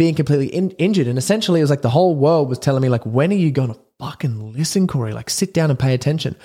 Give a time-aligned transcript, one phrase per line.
[0.00, 1.06] being completely in- injured.
[1.06, 3.50] And essentially, it was like the whole world was telling me, like, when are you
[3.50, 5.12] going to fucking listen, Corey?
[5.12, 6.36] Like, sit down and pay attention.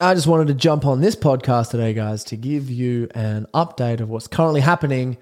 [0.00, 4.00] I just wanted to jump on this podcast today, guys, to give you an update
[4.00, 5.18] of what's currently happening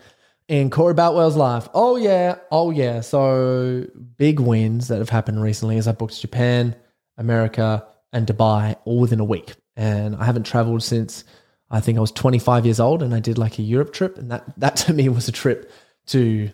[0.46, 1.68] in Corey Boutwell's life.
[1.74, 2.36] Oh, yeah.
[2.52, 3.00] Oh, yeah.
[3.00, 3.86] So,
[4.18, 6.76] big wins that have happened recently as I booked Japan,
[7.18, 9.54] America, and Dubai all within a week.
[9.74, 11.24] And I haven't traveled since
[11.74, 14.16] I think I was 25 years old and I did like a Europe trip.
[14.16, 15.70] And that, that to me was a trip
[16.06, 16.50] to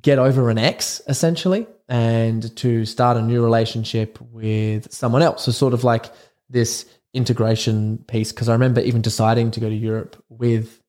[0.00, 5.44] get over an ex essentially and to start a new relationship with someone else.
[5.44, 6.06] So, sort of like
[6.48, 8.32] this integration piece.
[8.32, 10.82] Cause I remember even deciding to go to Europe with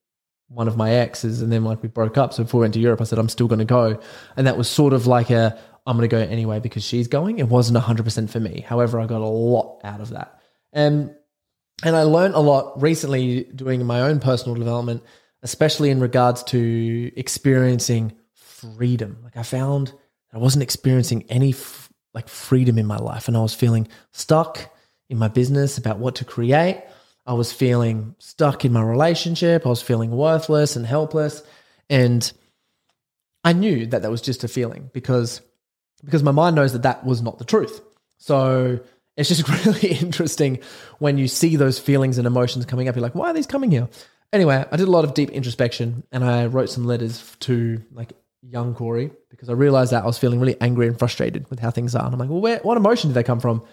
[0.47, 2.33] one of my exes and then like we broke up.
[2.33, 3.99] So, before we went to Europe, I said, I'm still going to go.
[4.37, 7.39] And that was sort of like a, I'm going to go anyway because she's going.
[7.39, 8.61] It wasn't 100% for me.
[8.61, 10.39] However, I got a lot out of that.
[10.71, 11.15] And
[11.83, 15.03] and I learned a lot recently doing my own personal development,
[15.43, 19.17] especially in regards to experiencing freedom.
[19.23, 19.93] Like I found
[20.33, 24.71] I wasn't experiencing any f- like freedom in my life, and I was feeling stuck
[25.09, 26.83] in my business about what to create.
[27.25, 29.65] I was feeling stuck in my relationship.
[29.65, 31.43] I was feeling worthless and helpless,
[31.89, 32.31] and
[33.43, 35.41] I knew that that was just a feeling because
[36.03, 37.81] because my mind knows that that was not the truth.
[38.17, 38.79] So
[39.19, 40.59] it's just really interesting
[40.99, 42.95] when you see those feelings and emotions coming up.
[42.95, 43.89] You're like, why are these coming here?
[44.31, 48.13] Anyway, I did a lot of deep introspection and I wrote some letters to like
[48.41, 51.71] young Corey because I realized that I was feeling really angry and frustrated with how
[51.71, 52.05] things are.
[52.05, 53.63] And I'm like, well, where, what emotion did they come from?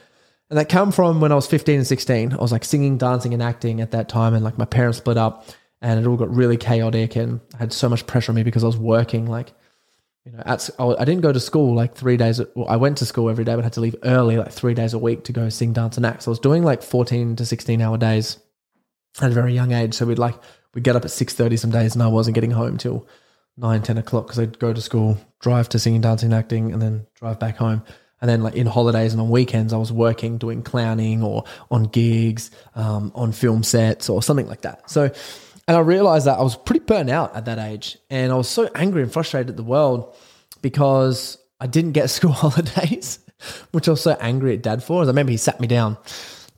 [0.49, 2.33] And that come from when I was 15 and 16.
[2.33, 4.35] I was like singing, dancing, and acting at that time.
[4.35, 5.47] And like my parents split up
[5.83, 7.17] and it all got really chaotic.
[7.17, 9.53] And I had so much pressure on me because I was working like
[10.27, 12.41] you know, at, I didn't go to school like three days.
[12.57, 14.93] Well, I went to school every day, but had to leave early, like three days
[14.93, 16.25] a week to go sing, dance, and act.
[16.25, 18.39] So I was doing like 14 to 16 hour days
[19.21, 19.95] at a very young age.
[19.95, 20.35] So we'd like,
[20.75, 23.07] we'd get up at 6.30 some days and I wasn't getting home till
[23.57, 27.07] 9, 10 o'clock because I'd go to school, drive to singing, dancing, acting, and then
[27.15, 27.85] drive back home.
[28.21, 31.85] And then, like in holidays and on weekends, I was working, doing clowning or on
[31.85, 34.91] gigs, um, on film sets or something like that.
[34.91, 35.13] So
[35.69, 37.99] and I realized that I was pretty burnt out at that age.
[38.09, 40.15] And I was so angry and frustrated at the world
[40.63, 43.19] because I didn't get school holidays,
[43.73, 45.03] which I was so angry at dad for.
[45.03, 45.99] I remember he sat me down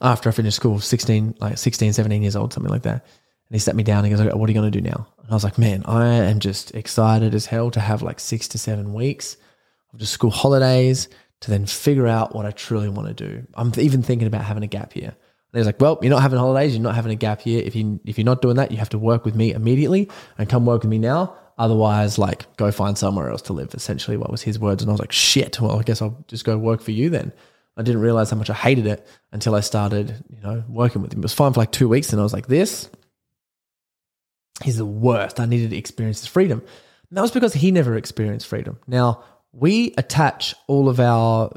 [0.00, 3.04] after I finished school, 16, like 16, 17 years old, something like that.
[3.48, 5.08] And he sat me down and he goes, What are you going to do now?
[5.22, 8.46] And I was like, Man, I am just excited as hell to have like six
[8.48, 9.38] to seven weeks
[9.92, 11.08] of just school holidays
[11.40, 13.46] to then figure out what I truly want to do.
[13.54, 15.16] I'm even thinking about having a gap year.
[15.52, 17.62] And he's like, well, you're not having holidays, you're not having a gap year.
[17.64, 20.48] If you if you're not doing that, you have to work with me immediately and
[20.48, 21.34] come work with me now.
[21.56, 23.74] Otherwise, like go find somewhere else to live.
[23.74, 25.60] Essentially, what was his words, and I was like, shit.
[25.60, 27.32] Well, I guess I'll just go work for you then.
[27.76, 31.12] I didn't realize how much I hated it until I started, you know, working with
[31.12, 31.20] him.
[31.20, 32.90] It was fine for like two weeks, and I was like, this
[34.66, 35.40] is the worst.
[35.40, 36.60] I needed to experience freedom.
[36.60, 38.78] And that was because he never experienced freedom.
[38.86, 39.22] Now
[39.52, 41.50] we attach all of our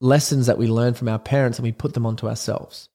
[0.00, 2.88] lessons that we learn from our parents and we put them onto ourselves.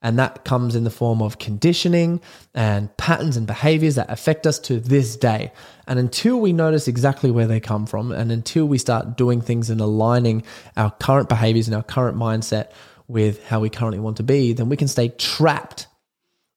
[0.00, 2.20] And that comes in the form of conditioning
[2.54, 5.50] and patterns and behaviors that affect us to this day.
[5.88, 9.70] And until we notice exactly where they come from, and until we start doing things
[9.70, 10.44] and aligning
[10.76, 12.70] our current behaviors and our current mindset
[13.08, 15.88] with how we currently want to be, then we can stay trapped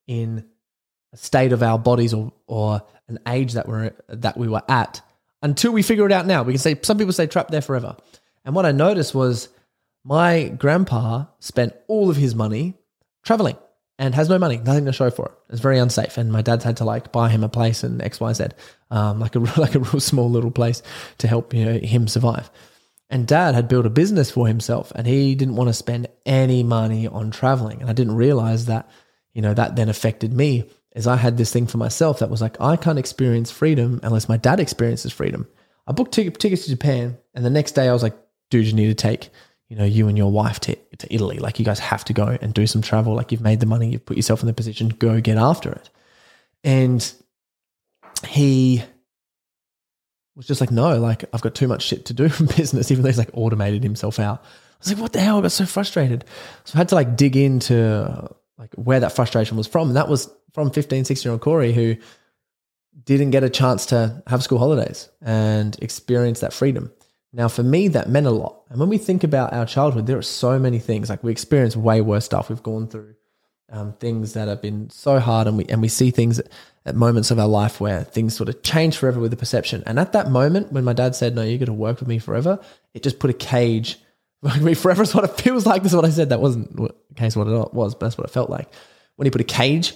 [0.06, 0.46] in
[1.14, 5.02] a state of our bodies or, or an age that we're that we were at
[5.42, 6.44] until we figure it out now.
[6.44, 7.96] We can say some people say trapped there forever.
[8.46, 9.50] And what I noticed was
[10.04, 12.76] my grandpa spent all of his money
[13.24, 13.58] traveling
[14.02, 15.54] and has no money, nothing to show for it.
[15.54, 16.18] It's very unsafe.
[16.18, 18.46] And my dad's had to like buy him a place in X, Y, Z,
[18.90, 20.82] um, like a like a real small little place
[21.20, 22.50] to help you know him survive.
[23.12, 26.64] And dad had built a business for himself, and he didn't want to spend any
[26.64, 27.82] money on traveling.
[27.82, 28.90] And I didn't realize that,
[29.34, 32.42] you know, that then affected me as I had this thing for myself that was
[32.42, 35.48] like, I can't experience freedom unless my dad experiences freedom.
[35.88, 38.18] I booked tickets to Japan, and the next day I was like,
[38.50, 39.30] dude, you need to take
[39.72, 41.40] you know, you and your wife to, to Italy.
[41.40, 43.16] Like you guys have to go and do some travel.
[43.16, 45.90] Like you've made the money, you've put yourself in the position, go get after it.
[46.62, 47.10] And
[48.28, 48.84] he
[50.36, 53.02] was just like, no, like I've got too much shit to do in business, even
[53.02, 54.44] though he's like automated himself out.
[54.44, 54.48] I
[54.80, 55.38] was like, what the hell?
[55.38, 56.26] I got so frustrated.
[56.66, 59.88] So I had to like dig into like where that frustration was from.
[59.88, 61.96] And that was from 15, 16 year old Corey who
[63.06, 66.92] didn't get a chance to have school holidays and experience that freedom.
[67.34, 68.64] Now, for me, that meant a lot.
[68.70, 71.10] And when we think about our childhood, there are so many things.
[71.10, 72.50] Like we experience way worse stuff.
[72.50, 73.16] We've gone through
[73.72, 76.42] um, things that have been so hard, and we and we see things
[76.86, 79.82] at, moments of our life where things sort of change forever with the perception.
[79.86, 82.20] And at that moment, when my dad said, "No, you're going to work with me
[82.20, 82.60] forever,"
[82.94, 83.98] it just put a cage.
[84.60, 85.84] Me forever is what it feels like.
[85.84, 86.30] This is what I said.
[86.30, 87.36] That wasn't the case.
[87.36, 88.68] What it was, but that's what it felt like
[89.16, 89.94] when he put a cage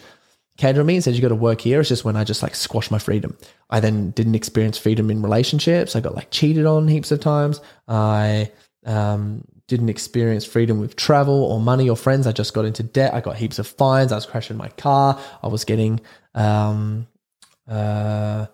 [0.61, 2.99] and said, "You got to work here." It's just when I just like squashed my
[2.99, 3.37] freedom.
[3.69, 5.95] I then didn't experience freedom in relationships.
[5.95, 7.59] I got like cheated on heaps of times.
[7.87, 8.51] I
[8.85, 12.27] um, didn't experience freedom with travel or money or friends.
[12.27, 13.13] I just got into debt.
[13.13, 14.11] I got heaps of fines.
[14.11, 15.19] I was crashing my car.
[15.41, 15.99] I was getting,
[16.35, 17.07] um,
[17.67, 18.45] uh,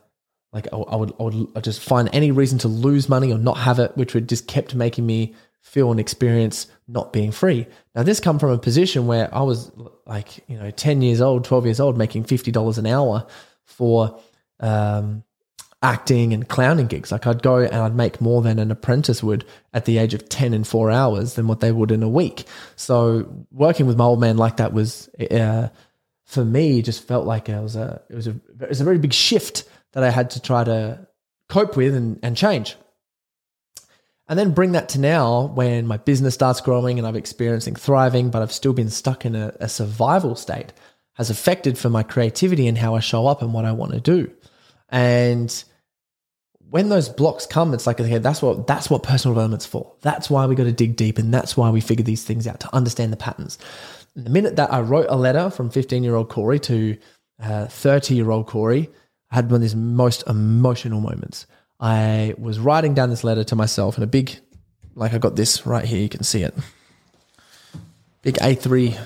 [0.53, 3.37] like I, I would, I would I'd just find any reason to lose money or
[3.37, 7.67] not have it, which would just kept making me feel and experience not being free.
[7.95, 9.71] Now, this come from a position where I was
[10.05, 13.25] like, you know, 10 years old, 12 years old, making $50 an hour
[13.65, 14.19] for,
[14.59, 15.23] um,
[15.83, 17.11] acting and clowning gigs.
[17.11, 20.29] Like I'd go and I'd make more than an apprentice would at the age of
[20.29, 22.45] 10 in four hours than what they would in a week.
[22.75, 25.69] So working with my old man like that was, uh,
[26.25, 28.99] for me, just felt like it was a, it was a, it was a very
[28.99, 31.07] big shift that I had to try to
[31.49, 32.75] cope with and, and change.
[34.31, 38.29] And then bring that to now when my business starts growing and I'm experiencing thriving,
[38.29, 40.71] but I've still been stuck in a, a survival state
[41.15, 43.99] has affected for my creativity and how I show up and what I want to
[43.99, 44.31] do.
[44.87, 45.63] And
[46.69, 49.91] when those blocks come, it's like okay, that's what that's what personal development's for.
[49.99, 52.61] That's why we got to dig deep, and that's why we figure these things out
[52.61, 53.57] to understand the patterns.
[54.15, 56.97] The minute that I wrote a letter from 15 year old Corey to
[57.41, 58.89] 30 uh, year old Corey,
[59.29, 61.47] I had one of these most emotional moments.
[61.81, 64.39] I was writing down this letter to myself in a big,
[64.93, 65.99] like I got this right here.
[65.99, 66.53] You can see it.
[68.21, 68.99] Big A3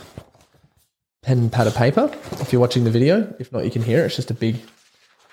[1.21, 2.11] pen and pad of paper.
[2.33, 4.07] If you're watching the video, if not, you can hear it.
[4.07, 4.57] It's just a big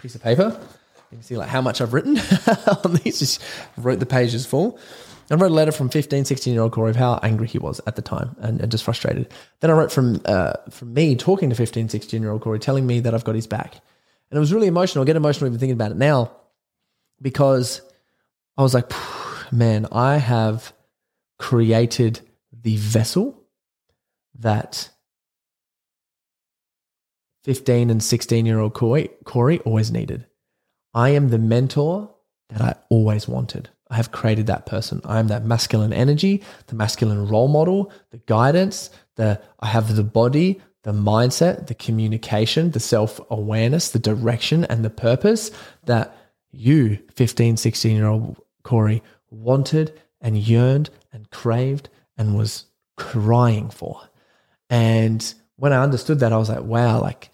[0.00, 0.56] piece of paper.
[1.11, 2.17] You can see like how much I've written
[2.85, 3.19] on these.
[3.19, 3.43] Just
[3.77, 4.79] wrote the pages full.
[5.29, 7.81] I wrote a letter from 15, 16 year old Corey of how angry he was
[7.89, 9.33] at the time and, and just frustrated.
[9.61, 12.87] Then I wrote from uh, from me talking to 15, 16 year old Corey, telling
[12.87, 13.75] me that I've got his back.
[14.31, 15.03] And it was really emotional.
[15.03, 16.31] I get emotional even thinking about it now
[17.23, 17.81] because
[18.59, 18.91] I was like,
[19.53, 20.73] man, I have
[21.39, 22.21] created
[22.53, 23.43] the vessel
[24.39, 24.91] that
[27.45, 30.27] 15 and 16 year old Corey, Corey always needed.
[30.95, 32.11] I am the mentor
[32.51, 33.71] that I always wanted.
[33.91, 35.01] I have created that person.
[35.05, 40.05] I am that masculine energy, the masculine role model, the guidance, the I have the
[40.05, 45.51] body, the mindset, the communication, the self-awareness, the direction and the purpose
[45.85, 46.17] that
[46.53, 52.67] you, 15, 16 year old Corey, wanted and yearned and craved and was
[52.97, 54.01] crying for.
[54.71, 57.31] And when I understood that, I was like, wow, like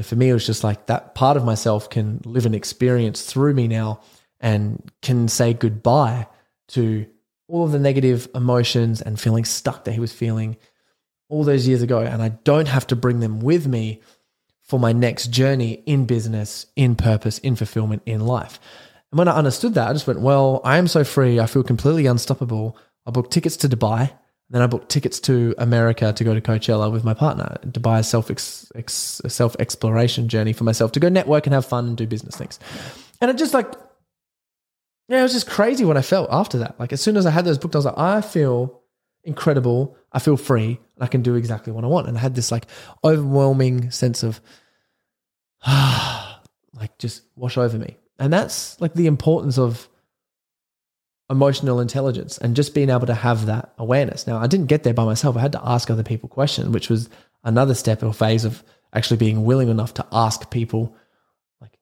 [0.00, 3.54] for me, it was just like that part of myself can live an experience through
[3.54, 4.00] me now
[4.40, 6.26] and can say goodbye
[6.68, 7.06] to
[7.48, 10.56] all of the negative emotions and feeling stuck that he was feeling
[11.28, 12.00] all those years ago.
[12.00, 14.00] And I don't have to bring them with me
[14.72, 18.58] for my next journey in business, in purpose, in fulfillment, in life.
[19.10, 21.38] And when I understood that, I just went, well, I am so free.
[21.38, 22.78] I feel completely unstoppable.
[23.06, 24.10] I booked tickets to Dubai.
[24.48, 27.58] Then I booked tickets to America to go to Coachella with my partner.
[27.66, 28.72] Dubai a self ex,
[29.28, 32.58] self exploration journey for myself to go network and have fun and do business things.
[33.20, 33.70] And it just like,
[35.08, 36.80] yeah, it was just crazy what I felt after that.
[36.80, 38.80] Like as soon as I had those booked, I was like, I feel
[39.22, 39.98] incredible.
[40.12, 40.80] I feel free.
[40.98, 42.08] I can do exactly what I want.
[42.08, 42.64] And I had this like
[43.04, 44.40] overwhelming sense of
[45.66, 47.96] like just wash over me.
[48.18, 49.88] And that's like the importance of
[51.30, 54.26] emotional intelligence and just being able to have that awareness.
[54.26, 55.36] Now, I didn't get there by myself.
[55.36, 57.08] I had to ask other people questions, which was
[57.42, 60.94] another step or phase of actually being willing enough to ask people
[61.60, 61.78] like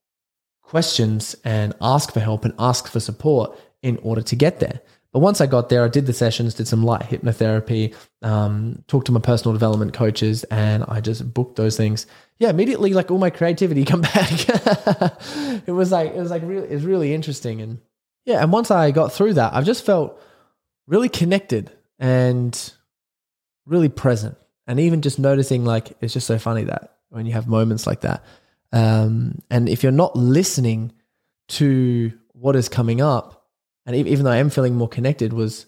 [0.63, 4.81] questions and ask for help and ask for support in order to get there.
[5.13, 9.07] But once I got there, I did the sessions, did some light hypnotherapy, um, talked
[9.07, 12.07] to my personal development coaches, and I just booked those things.
[12.39, 14.31] Yeah, immediately, like all my creativity come back.
[15.67, 17.81] it was like it was like really it was really interesting, and
[18.25, 18.41] yeah.
[18.41, 20.21] And once I got through that, I've just felt
[20.87, 22.73] really connected and
[23.67, 24.37] really present,
[24.69, 28.03] and even just noticing like it's just so funny that when you have moments like
[28.03, 28.25] that,
[28.73, 30.93] um, and if you're not listening
[31.49, 33.40] to what is coming up
[33.95, 35.67] and even though I am feeling more connected, was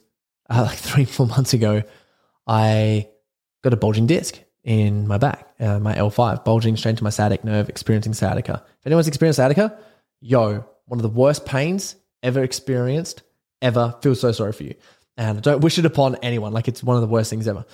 [0.49, 1.83] uh, like three, four months ago,
[2.47, 3.09] I
[3.63, 7.43] got a bulging disc in my back, uh, my L5, bulging straight into my sciatic
[7.45, 8.65] nerve, experiencing sciatica.
[8.81, 9.77] If anyone's experienced sciatica,
[10.21, 13.23] yo, one of the worst pains ever experienced,
[13.61, 13.97] ever.
[14.03, 14.75] Feel so sorry for you.
[15.17, 16.53] And I don't wish it upon anyone.
[16.53, 17.65] Like it's one of the worst things ever.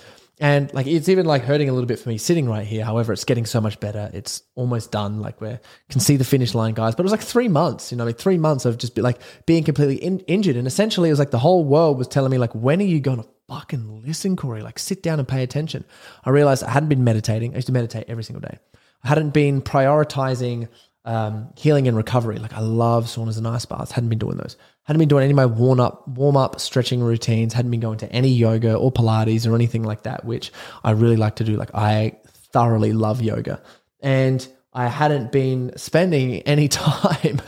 [0.41, 2.85] And like it's even like hurting a little bit for me sitting right here.
[2.85, 4.09] However, it's getting so much better.
[4.13, 5.19] It's almost done.
[5.19, 5.57] Like we
[5.89, 6.95] can see the finish line, guys.
[6.95, 7.91] But it was like three months.
[7.91, 10.55] You know, like three months of just be like being completely in- injured.
[10.55, 13.01] And essentially, it was like the whole world was telling me like, when are you
[13.01, 14.61] going to fucking listen, Corey?
[14.61, 15.83] Like sit down and pay attention.
[16.23, 17.51] I realized I hadn't been meditating.
[17.53, 18.59] I used to meditate every single day.
[19.03, 20.69] I hadn't been prioritizing
[21.05, 22.37] um, healing and recovery.
[22.37, 23.91] Like I love saunas and ice baths.
[23.91, 24.57] Hadn't been doing those.
[24.83, 27.53] Hadn't been doing any of my warm up, warm up stretching routines.
[27.53, 30.51] Hadn't been going to any yoga or Pilates or anything like that, which
[30.83, 31.55] I really like to do.
[31.55, 32.17] Like I
[32.53, 33.61] thoroughly love yoga,
[34.01, 37.41] and I hadn't been spending any time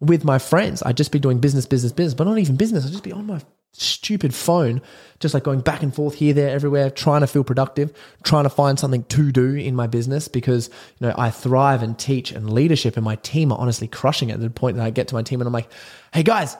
[0.00, 0.82] with my friends.
[0.84, 2.84] I'd just be doing business, business, business, but not even business.
[2.84, 3.40] I'd just be on my
[3.72, 4.80] stupid phone,
[5.20, 7.92] just like going back and forth here, there, everywhere, trying to feel productive,
[8.24, 11.98] trying to find something to do in my business because, you know, I thrive and
[11.98, 14.90] teach and leadership and my team are honestly crushing it to the point that I
[14.90, 15.70] get to my team and I'm like,
[16.12, 16.56] hey guys,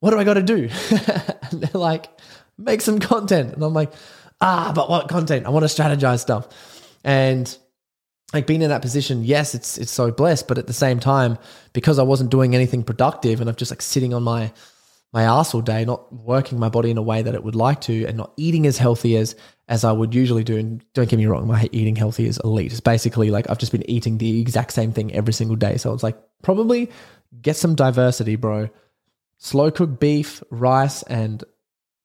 [0.00, 0.68] what do I got to do?
[1.50, 2.06] and they're like,
[2.56, 3.54] make some content.
[3.54, 3.92] And I'm like,
[4.40, 5.46] ah, but what content?
[5.46, 6.48] I want to strategize stuff.
[7.02, 7.56] And
[8.34, 11.38] like being in that position, yes, it's it's so blessed, but at the same time,
[11.72, 14.52] because I wasn't doing anything productive and I'm just like sitting on my
[15.12, 17.80] my ass all day, not working my body in a way that it would like
[17.82, 19.36] to, and not eating as healthy as
[19.68, 20.56] as I would usually do.
[20.56, 22.72] And don't get me wrong, my eating healthy is elite.
[22.72, 25.76] It's basically like I've just been eating the exact same thing every single day.
[25.76, 26.90] So it's like probably
[27.40, 28.68] get some diversity, bro.
[29.38, 31.44] Slow cooked beef, rice, and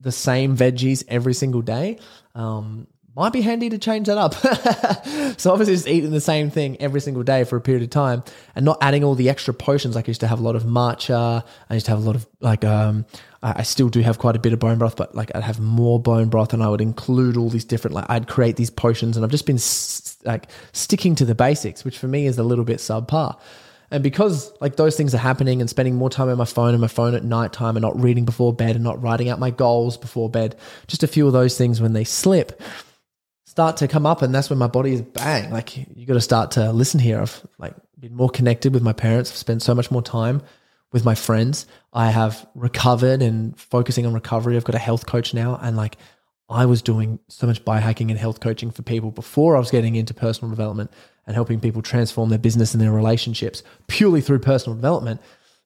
[0.00, 1.98] the same veggies every single day.
[2.34, 4.34] Um, might be handy to change that up.
[5.38, 8.22] so obviously just eating the same thing every single day for a period of time
[8.54, 9.96] and not adding all the extra potions.
[9.96, 11.44] Like I used to have a lot of matcha.
[11.68, 13.04] I used to have a lot of like um
[13.42, 15.98] I still do have quite a bit of bone broth, but like I'd have more
[15.98, 19.24] bone broth and I would include all these different like I'd create these potions and
[19.24, 19.58] I've just been
[20.24, 23.38] like sticking to the basics, which for me is a little bit subpar.
[23.90, 26.80] And because like those things are happening and spending more time on my phone and
[26.80, 29.50] my phone at night time and not reading before bed and not writing out my
[29.50, 30.54] goals before bed,
[30.86, 32.62] just a few of those things when they slip,
[33.50, 35.50] start to come up and that's when my body is bang.
[35.50, 37.20] Like you got to start to listen here.
[37.20, 39.28] I've like been more connected with my parents.
[39.32, 40.40] I've spent so much more time
[40.92, 41.66] with my friends.
[41.92, 44.56] I have recovered and focusing on recovery.
[44.56, 45.96] I've got a health coach now and like
[46.48, 49.94] i was doing so much biohacking and health coaching for people before i was getting
[49.94, 50.90] into personal development
[51.24, 55.20] and helping people transform their business and their relationships purely through personal development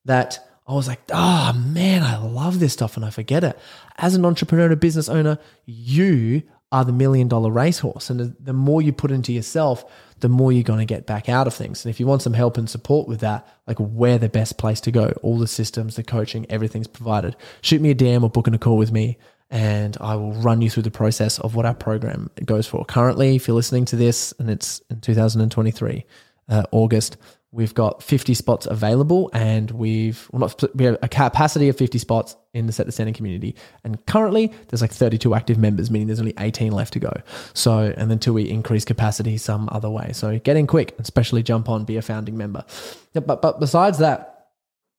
[0.04, 3.58] that I was like, oh man, I love this stuff and I forget it.
[3.98, 8.10] As an entrepreneur and business owner, you are the million dollar racehorse.
[8.10, 9.84] And the, more you put into yourself,
[10.20, 11.84] the more you're going to get back out of things.
[11.84, 14.80] And if you want some help and support with that, like we're the best place
[14.82, 15.12] to go.
[15.22, 17.36] All the systems, the coaching, everything's provided.
[17.60, 19.18] Shoot me a DM or book in a call with me
[19.50, 22.84] and I will run you through the process of what our program goes for.
[22.84, 26.04] Currently, if you're listening to this and it's in 2023,
[26.48, 27.16] uh, August,
[27.54, 31.98] We've got 50 spots available, and we've well not we have a capacity of 50
[31.98, 33.54] spots in the set the standard community.
[33.84, 37.12] And currently, there's like 32 active members, meaning there's only 18 left to go.
[37.52, 41.68] So, and until we increase capacity some other way, so get in quick, especially jump
[41.68, 42.64] on, be a founding member.
[43.12, 44.48] But but besides that,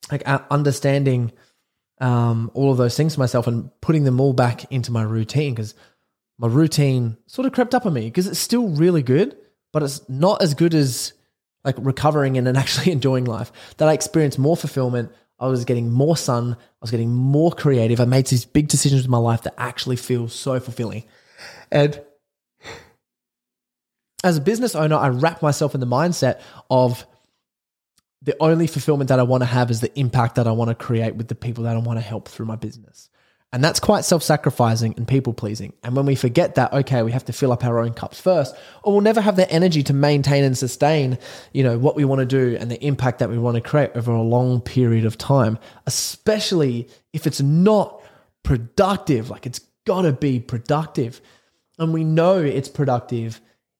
[0.09, 1.33] like understanding
[1.99, 5.53] um, all of those things for myself and putting them all back into my routine
[5.53, 5.75] because
[6.37, 9.35] my routine sort of crept up on me because it's still really good,
[9.71, 11.13] but it's not as good as
[11.65, 15.11] like recovering and, actually enjoying life, that I experienced more fulfillment.
[15.37, 16.53] I was getting more sun.
[16.53, 17.99] I was getting more creative.
[17.99, 21.03] I made these big decisions in my life that actually feel so fulfilling.
[21.71, 22.01] And
[24.23, 27.05] as a business owner, I wrap myself in the mindset of
[28.21, 30.75] the only fulfillment that I want to have is the impact that I want to
[30.75, 33.09] create with the people that I want to help through my business.
[33.55, 35.71] And that's quite self sacrificing and people pleasing.
[35.81, 38.53] And when we forget that, okay, we have to fill up our own cups first,
[38.83, 41.17] or we'll never have the energy to maintain and sustain,
[41.53, 43.91] you know, what we want to do and the impact that we want to create
[43.95, 45.57] over a long period of time,
[45.87, 48.03] especially if it's not
[48.43, 49.29] productive.
[49.29, 51.21] Like it's got to be productive.
[51.79, 53.39] And we know it's productive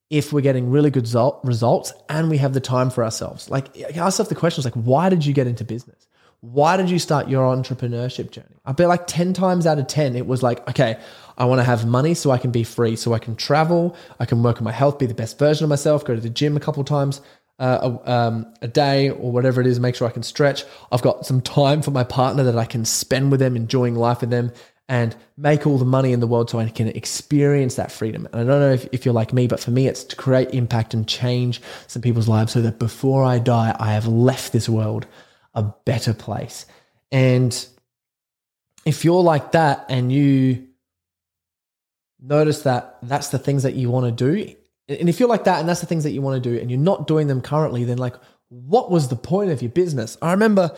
[0.10, 1.14] if we're getting really good
[1.44, 3.50] results and we have the time for ourselves.
[3.50, 6.08] Like, ask yourself the questions like, why did you get into business?
[6.52, 8.56] Why did you start your entrepreneurship journey?
[8.66, 11.00] I bet like 10 times out of 10, it was like, okay,
[11.38, 14.26] I want to have money so I can be free, so I can travel, I
[14.26, 16.56] can work on my health, be the best version of myself, go to the gym
[16.56, 17.22] a couple times
[17.60, 20.64] uh, a, um, a day or whatever it is, make sure I can stretch.
[20.92, 24.22] I've got some time for my partner that I can spend with them, enjoying life
[24.22, 24.52] with them,
[24.88, 28.28] and make all the money in the world so I can experience that freedom.
[28.28, 30.54] And I don't know if, if you're like me, but for me, it's to create
[30.54, 34.70] impact and change some people's lives so that before I die, I have left this
[34.70, 35.08] world
[35.56, 36.66] a better place.
[37.12, 37.66] And
[38.86, 40.68] if you're like that and you
[42.22, 44.56] notice that that's the things that you want to do,
[44.88, 46.70] and if you're like that and that's the things that you want to do and
[46.70, 48.16] you're not doing them currently, then like,
[48.50, 50.18] what was the point of your business?
[50.22, 50.76] I remember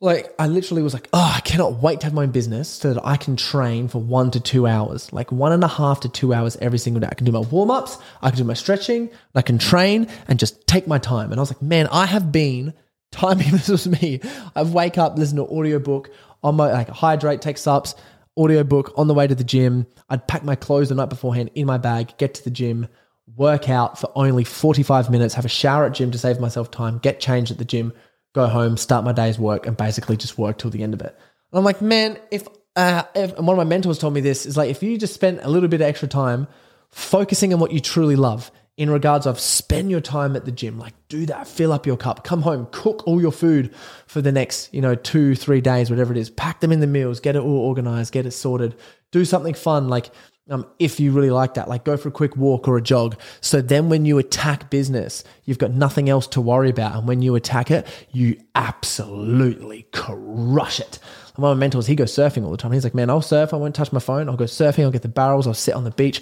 [0.00, 2.92] like I literally was like, oh, I cannot wait to have my own business so
[2.92, 6.08] that I can train for one to two hours, like one and a half to
[6.08, 7.08] two hours every single day.
[7.10, 10.38] I can do my warm ups, I can do my stretching, I can train and
[10.38, 11.32] just take my time.
[11.32, 12.74] And I was like, man, I have been
[13.10, 14.20] timing this was me.
[14.54, 16.10] I wake up, listen to audiobook
[16.42, 17.94] on my like hydrate, take sups,
[18.36, 19.86] audiobook on the way to the gym.
[20.08, 22.88] I'd pack my clothes the night beforehand in my bag, get to the gym,
[23.34, 26.98] work out for only 45 minutes, have a shower at gym to save myself time,
[26.98, 27.92] get changed at the gym,
[28.34, 31.16] go home, start my day's work, and basically just work till the end of it.
[31.52, 32.46] And I'm like, man, if,
[32.76, 35.14] uh, if and one of my mentors told me this is like, if you just
[35.14, 36.46] spend a little bit of extra time
[36.90, 40.78] focusing on what you truly love, in regards of spend your time at the gym.
[40.78, 41.48] Like do that.
[41.48, 42.24] Fill up your cup.
[42.24, 42.68] Come home.
[42.72, 43.74] Cook all your food
[44.06, 46.30] for the next you know two three days whatever it is.
[46.30, 47.20] Pack them in the meals.
[47.20, 48.12] Get it all organized.
[48.12, 48.76] Get it sorted.
[49.12, 49.88] Do something fun.
[49.88, 50.10] Like
[50.48, 53.18] um, if you really like that like go for a quick walk or a jog.
[53.40, 56.96] So then when you attack business you've got nothing else to worry about.
[56.96, 60.98] And when you attack it you absolutely crush it.
[61.36, 62.72] One of my mentors he goes surfing all the time.
[62.72, 63.54] He's like man i'll surf.
[63.54, 64.28] I won't touch my phone.
[64.28, 64.84] I'll go surfing.
[64.84, 65.46] I'll get the barrels.
[65.46, 66.20] I'll sit on the beach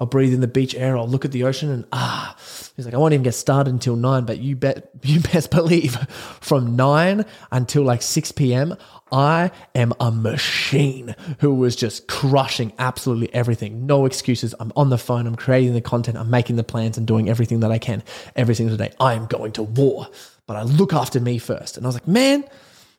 [0.00, 0.96] I'll breathe in the beach air.
[0.96, 2.36] I'll look at the ocean and ah,
[2.76, 5.96] he's like, I won't even get started until nine, but you bet, you best believe
[6.40, 8.76] from nine until like 6 p.m.,
[9.12, 13.86] I am a machine who was just crushing absolutely everything.
[13.86, 14.52] No excuses.
[14.58, 15.28] I'm on the phone.
[15.28, 16.18] I'm creating the content.
[16.18, 18.02] I'm making the plans and doing everything that I can
[18.34, 18.92] every single day.
[18.98, 20.08] I am going to war,
[20.46, 21.76] but I look after me first.
[21.76, 22.44] And I was like, man,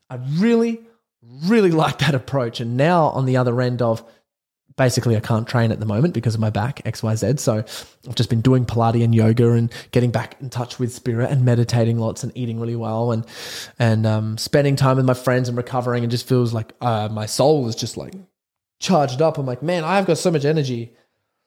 [0.10, 0.80] I really,
[1.44, 2.62] really like that approach.
[2.62, 4.02] And now on the other end of,
[4.78, 7.40] basically I can't train at the moment because of my back, XYZ.
[7.40, 11.30] So I've just been doing Pilates and yoga and getting back in touch with spirit
[11.30, 13.26] and meditating lots and eating really well and
[13.80, 17.26] and um, spending time with my friends and recovering and just feels like uh, my
[17.26, 18.14] soul is just like
[18.80, 19.38] charged up.
[19.38, 20.94] I'm like, man, I've got so much energy.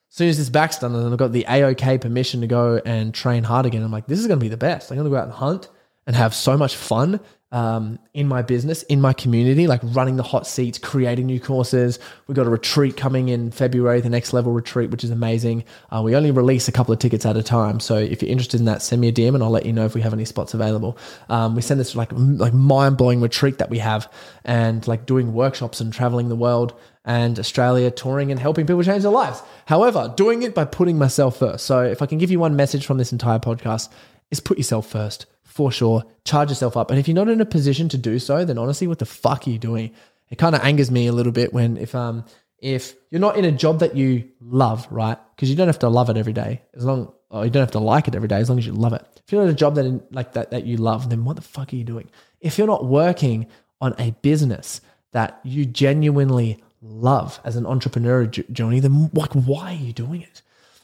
[0.09, 3.13] As soon as this back's done and I've got the AOK permission to go and
[3.13, 4.91] train hard again, I'm like, this is going to be the best.
[4.91, 5.69] I'm going to go out and hunt
[6.05, 10.23] and have so much fun um, in my business, in my community, like running the
[10.23, 11.99] hot seats, creating new courses.
[12.27, 15.65] We've got a retreat coming in February, the next level retreat, which is amazing.
[15.89, 17.79] Uh, we only release a couple of tickets at a time.
[17.79, 19.85] So if you're interested in that, send me a DM and I'll let you know
[19.85, 20.97] if we have any spots available.
[21.29, 24.11] Um, we send this like, like mind blowing retreat that we have
[24.45, 26.73] and like doing workshops and traveling the world
[27.03, 29.41] and Australia touring and helping people change their lives.
[29.65, 31.65] However, doing it by putting myself first.
[31.65, 33.89] So if I can give you one message from this entire podcast,
[34.29, 36.05] is put yourself first for sure.
[36.23, 36.91] Charge yourself up.
[36.91, 39.45] And if you're not in a position to do so, then honestly, what the fuck
[39.45, 39.91] are you doing?
[40.29, 42.23] It kind of angers me a little bit when if um
[42.59, 45.17] if you're not in a job that you love, right?
[45.35, 46.61] Because you don't have to love it every day.
[46.73, 48.71] As long or you don't have to like it every day, as long as you
[48.71, 49.05] love it.
[49.25, 51.73] If you're in a job that like that that you love, then what the fuck
[51.73, 52.09] are you doing?
[52.39, 53.47] If you're not working
[53.81, 54.79] on a business
[55.11, 60.41] that you genuinely love as an entrepreneur journey, then like why are you doing it?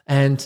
[0.08, 0.46] And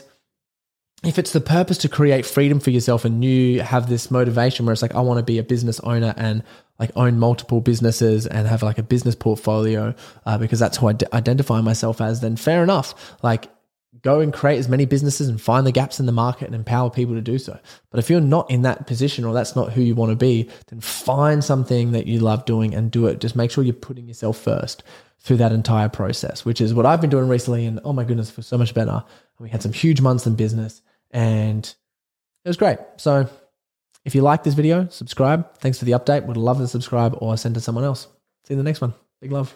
[1.03, 4.73] if it's the purpose to create freedom for yourself and you have this motivation where
[4.73, 6.43] it's like, I want to be a business owner and
[6.77, 9.95] like own multiple businesses and have like a business portfolio
[10.27, 13.15] uh, because that's who I d- identify myself as, then fair enough.
[13.23, 13.49] Like,
[14.03, 16.89] go and create as many businesses and find the gaps in the market and empower
[16.89, 17.59] people to do so.
[17.89, 20.49] But if you're not in that position or that's not who you want to be,
[20.67, 23.19] then find something that you love doing and do it.
[23.19, 24.83] Just make sure you're putting yourself first
[25.19, 27.65] through that entire process, which is what I've been doing recently.
[27.65, 29.03] And oh my goodness, for so much better.
[29.39, 31.65] We had some huge months in business and
[32.43, 32.79] it was great.
[32.97, 33.29] So
[34.05, 35.57] if you like this video, subscribe.
[35.57, 36.25] Thanks for the update.
[36.25, 38.07] Would love to subscribe or send to someone else.
[38.45, 38.93] See you in the next one.
[39.21, 39.55] Big love.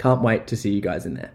[0.00, 1.30] Can't wait to see you guys in there.